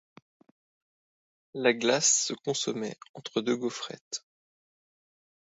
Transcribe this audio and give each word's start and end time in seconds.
La 1.53 1.73
glace 1.75 2.23
se 2.25 2.33
consommait 2.33 2.97
entre 3.13 3.39
deux 3.41 3.55
gaufrettes. 3.55 4.25